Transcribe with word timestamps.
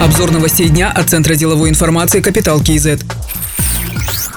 Обзор 0.00 0.30
новостей 0.30 0.70
дня 0.70 0.90
от 0.90 1.10
Центра 1.10 1.34
деловой 1.34 1.68
информации 1.68 2.22
«Капитал 2.22 2.58
КИЗ». 2.62 2.86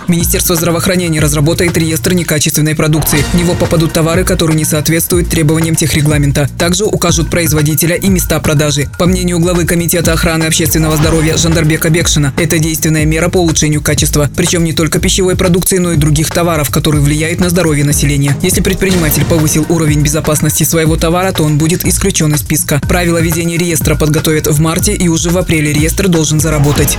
Министерство 0.08 0.56
здравоохранения 0.56 1.20
разработает 1.20 1.78
реестр 1.78 2.13
некачественной 2.13 2.76
продукции. 2.76 3.24
В 3.31 3.36
него 3.36 3.54
попадут 3.54 3.94
товары, 3.94 4.24
которые 4.24 4.58
не 4.58 4.65
соответствуют 4.65 5.29
требованиям 5.29 5.76
техрегламента. 5.76 6.49
Также 6.58 6.86
укажут 6.86 7.29
производителя 7.29 7.96
и 7.96 8.10
места 8.10 8.39
продажи. 8.39 8.89
По 9.00 9.05
мнению 9.05 9.39
главы 9.39 9.66
Комитета 9.66 10.13
охраны 10.13 10.46
общественного 10.46 10.97
здоровья 10.97 11.38
Жандарбека 11.38 11.89
Бекшина, 11.89 12.34
это 12.38 12.60
действенная 12.60 13.06
мера 13.06 13.29
по 13.29 13.38
улучшению 13.38 13.81
качества. 13.81 14.29
Причем 14.35 14.63
не 14.63 14.74
только 14.74 14.99
пищевой 14.99 15.35
продукции, 15.35 15.78
но 15.78 15.94
и 15.94 15.97
других 15.97 16.30
товаров, 16.31 16.70
которые 16.70 17.02
влияют 17.02 17.40
на 17.40 17.49
здоровье 17.49 17.85
населения. 17.85 18.35
Если 18.41 18.62
предприниматель 18.62 19.26
повысил 19.26 19.66
уровень 19.70 20.02
безопасности 20.02 20.63
своего 20.63 20.98
товара, 20.98 21.31
то 21.31 21.44
он 21.44 21.58
будет 21.58 21.85
исключен 21.85 22.34
из 22.34 22.41
списка. 22.41 22.81
Правила 22.88 23.20
ведения 23.20 23.58
реестра 23.58 23.95
подготовят 23.95 24.48
в 24.48 24.59
марте 24.59 24.94
и 24.94 25.08
уже 25.08 25.30
в 25.30 25.38
апреле 25.38 25.73
реестр 25.73 26.08
должен 26.08 26.40
заработать. 26.40 26.98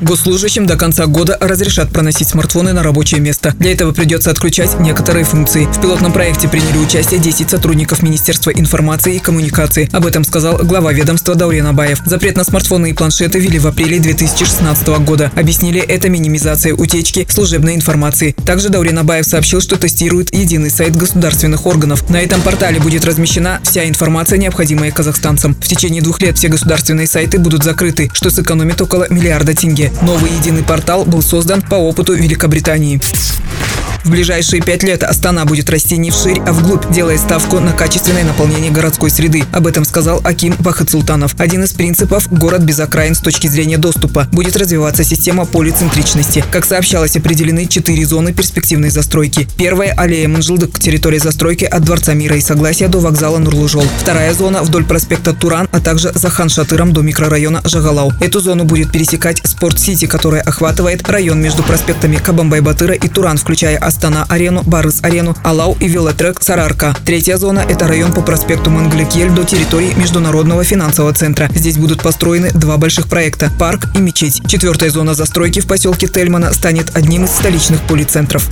Госслужащим 0.00 0.66
до 0.66 0.76
конца 0.76 1.06
года 1.06 1.36
разрешат 1.40 1.90
проносить 1.90 2.28
смартфоны 2.28 2.72
на 2.72 2.82
рабочее 2.82 3.20
место. 3.20 3.54
Для 3.58 3.72
этого 3.72 3.92
придется 3.92 4.30
отключать 4.30 4.78
некоторые 4.78 5.24
функции. 5.24 5.66
В 5.66 5.80
пилотном 5.80 6.12
проекте 6.12 6.48
приняли 6.48 6.78
участие 6.78 7.18
10 7.18 7.50
сотрудников 7.50 8.02
Министерства 8.02 8.50
информации 8.50 9.16
и 9.16 9.18
коммуникации. 9.18 9.88
Об 9.92 10.06
этом 10.06 10.24
сказал 10.24 10.58
глава 10.58 10.92
ведомства 10.92 11.34
Даурен 11.34 11.66
Абаев. 11.66 12.00
Запрет 12.06 12.36
на 12.36 12.44
смартфоны 12.44 12.90
и 12.90 12.92
планшеты 12.92 13.40
ввели 13.40 13.58
в 13.58 13.66
апреле 13.66 13.98
2016 13.98 14.86
года. 15.04 15.32
Объяснили 15.34 15.80
это 15.80 16.08
минимизацией 16.08 16.74
утечки 16.74 17.26
служебной 17.28 17.74
информации. 17.74 18.36
Также 18.46 18.68
Даурен 18.68 18.98
Абаев 18.98 19.26
сообщил, 19.26 19.60
что 19.60 19.76
тестирует 19.76 20.32
единый 20.32 20.70
сайт 20.70 20.94
государственных 20.96 21.66
органов. 21.66 22.08
На 22.08 22.20
этом 22.20 22.40
портале 22.42 22.78
будет 22.78 23.04
размещена 23.04 23.60
вся 23.64 23.88
информация, 23.88 24.38
необходимая 24.38 24.92
казахстанцам. 24.92 25.54
В 25.54 25.66
течение 25.66 26.02
двух 26.02 26.20
лет 26.22 26.38
все 26.38 26.48
государственные 26.48 27.08
сайты 27.08 27.38
будут 27.38 27.64
закрыты, 27.64 28.10
что 28.12 28.30
сэкономит 28.30 28.80
около 28.80 29.06
миллиарда 29.10 29.54
тенге. 29.54 29.87
Новый 30.02 30.30
единый 30.32 30.62
портал 30.62 31.04
был 31.04 31.22
создан 31.22 31.62
по 31.62 31.74
опыту 31.74 32.14
Великобритании. 32.14 33.00
В 34.04 34.10
ближайшие 34.10 34.62
пять 34.62 34.82
лет 34.82 35.02
Астана 35.02 35.44
будет 35.44 35.68
расти 35.68 35.96
не 35.96 36.10
вширь, 36.10 36.40
а 36.46 36.52
вглубь, 36.52 36.90
делая 36.90 37.18
ставку 37.18 37.60
на 37.60 37.72
качественное 37.72 38.24
наполнение 38.24 38.70
городской 38.70 39.10
среды. 39.10 39.44
Об 39.52 39.66
этом 39.66 39.84
сказал 39.84 40.20
Аким 40.24 40.54
Вахид 40.60 40.90
Султанов. 40.90 41.34
Один 41.38 41.64
из 41.64 41.72
принципов– 41.72 42.28
город 42.30 42.62
без 42.62 42.78
окраин 42.78 43.14
с 43.14 43.20
точки 43.20 43.48
зрения 43.48 43.76
доступа. 43.76 44.26
Будет 44.32 44.56
развиваться 44.56 45.04
система 45.04 45.44
полицентричности. 45.44 46.44
Как 46.50 46.64
сообщалось, 46.64 47.16
определены 47.16 47.66
четыре 47.66 48.06
зоны 48.06 48.32
перспективной 48.32 48.90
застройки. 48.90 49.48
Первая– 49.56 49.92
аллея 49.96 50.28
Манжилдык, 50.28 50.78
территория 50.78 51.18
застройки 51.18 51.64
от 51.64 51.82
Дворца 51.82 52.14
мира 52.14 52.36
и 52.36 52.40
согласия 52.40 52.88
до 52.88 53.00
вокзала 53.00 53.38
Нурлужол. 53.38 53.84
Вторая 54.00 54.32
зона– 54.32 54.62
вдоль 54.62 54.84
проспекта 54.84 55.34
Туран, 55.34 55.68
а 55.72 55.80
также 55.80 56.12
за 56.14 56.28
Хан-Шатыром 56.28 56.92
до 56.92 57.02
микрорайона 57.02 57.62
Жагалау. 57.64 58.12
Эту 58.20 58.40
зону 58.40 58.64
будет 58.64 58.92
пересекать 58.92 59.42
Спорт-Сити, 59.44 60.06
которая 60.06 60.42
охватывает 60.42 61.06
район 61.08 61.42
между 61.42 61.62
проспектами 61.62 62.16
Кабамбай-Батыра 62.16 62.94
и 62.94 63.08
Туран, 63.08 63.38
включая 63.38 63.87
Астана-арену, 63.88 64.62
Барыс-арену, 64.64 65.34
Алау 65.42 65.74
и 65.80 65.88
велотрек 65.88 66.42
Сарарка. 66.42 66.94
Третья 67.06 67.38
зона– 67.38 67.64
это 67.68 67.88
район 67.88 68.12
по 68.12 68.20
проспекту 68.20 68.68
Мангликель 68.70 69.30
до 69.30 69.44
территории 69.44 69.94
Международного 69.94 70.62
финансового 70.62 71.14
центра. 71.14 71.48
Здесь 71.54 71.78
будут 71.78 72.02
построены 72.02 72.52
два 72.52 72.76
больших 72.76 73.08
проекта– 73.08 73.50
парк 73.58 73.86
и 73.94 73.98
мечеть. 73.98 74.42
Четвертая 74.46 74.90
зона 74.90 75.14
застройки 75.14 75.60
в 75.60 75.66
поселке 75.66 76.06
Тельмана 76.06 76.52
станет 76.52 76.94
одним 76.94 77.24
из 77.24 77.30
столичных 77.30 77.80
полицентров. 77.86 78.46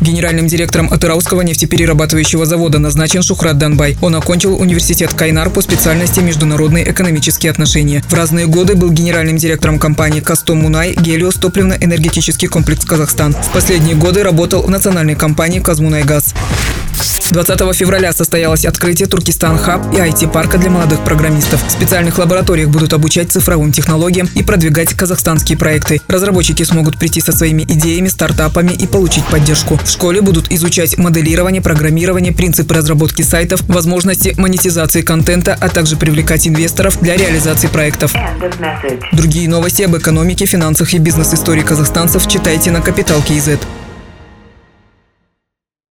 Генеральным 0.00 0.46
директором 0.46 0.92
Атырауского 0.92 1.42
нефтеперерабатывающего 1.42 2.46
завода 2.46 2.78
назначен 2.78 3.22
Шухрат 3.22 3.58
Данбай. 3.58 3.96
Он 4.00 4.14
окончил 4.14 4.54
университет 4.60 5.12
Кайнар 5.14 5.50
по 5.50 5.60
специальности 5.62 6.20
международные 6.20 6.90
экономические 6.90 7.50
отношения. 7.50 8.02
В 8.08 8.14
разные 8.14 8.46
годы 8.46 8.74
был 8.74 8.90
генеральным 8.90 9.36
директором 9.36 9.78
компании 9.78 10.20
Кастом 10.20 10.58
Мунай 10.58 10.94
Гелиос 10.94 11.34
топливно-энергетический 11.36 12.48
комплекс 12.48 12.84
Казахстан. 12.84 13.34
В 13.34 13.52
последние 13.52 13.96
годы 13.96 14.22
работал 14.22 14.62
в 14.62 14.70
национальной 14.70 15.14
компании 15.14 15.60
Казмунайгаз. 15.60 16.34
20 17.30 17.76
февраля 17.76 18.12
состоялось 18.12 18.64
открытие 18.64 19.06
Туркестан 19.06 19.56
Хаб 19.56 19.94
и 19.94 19.98
IT-парка 19.98 20.58
для 20.58 20.70
молодых 20.70 21.04
программистов. 21.04 21.64
В 21.66 21.70
специальных 21.70 22.18
лабораториях 22.18 22.68
будут 22.68 22.92
обучать 22.92 23.30
цифровым 23.30 23.72
технологиям 23.72 24.28
и 24.34 24.42
продвигать 24.42 24.94
казахстанские 24.94 25.56
проекты. 25.56 26.00
Разработчики 26.08 26.64
смогут 26.64 26.98
прийти 26.98 27.20
со 27.20 27.32
своими 27.32 27.62
идеями, 27.62 28.08
стартапами 28.08 28.72
и 28.72 28.86
получить 28.86 29.24
поддержку. 29.26 29.76
В 29.76 29.88
школе 29.88 30.20
будут 30.20 30.50
изучать 30.50 30.98
моделирование, 30.98 31.62
программирование, 31.62 32.32
принципы 32.32 32.74
разработки 32.74 33.22
сайтов, 33.22 33.62
возможности 33.68 34.34
монетизации 34.36 35.02
контента, 35.02 35.56
а 35.60 35.68
также 35.68 35.96
привлекать 35.96 36.48
инвесторов 36.48 37.00
для 37.00 37.16
реализации 37.16 37.68
проектов. 37.68 38.12
Другие 39.12 39.48
новости 39.48 39.82
об 39.82 39.96
экономике, 39.96 40.46
финансах 40.46 40.94
и 40.94 40.98
бизнес-истории 40.98 41.62
казахстанцев 41.62 42.26
читайте 42.26 42.70
на 42.70 42.80
Капитал 42.80 43.22
Киезет. 43.22 43.60